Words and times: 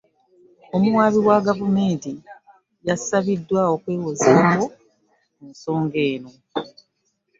Omuwaabi 0.75 1.19
wa 1.27 1.37
gavumenti 1.47 2.11
yasabiddwa 2.87 3.61
okwewozaako 3.75 4.65
ku 5.35 5.41
nsonga 5.51 5.99
eno 6.13 6.31